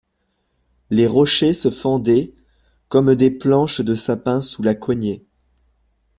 [0.89, 2.33] Les rochers se fendaient
[2.89, 5.27] comme des planches de sapin sous la cognée.